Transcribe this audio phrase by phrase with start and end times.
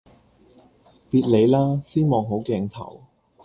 [1.11, 1.79] 別理啦！
[1.85, 3.03] 先望好鏡頭